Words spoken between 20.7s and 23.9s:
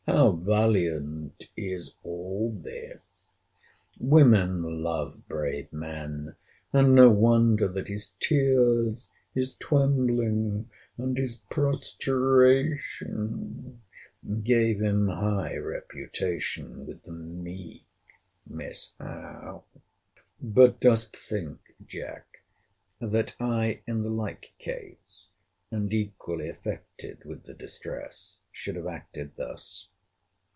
dost think, Jack, that I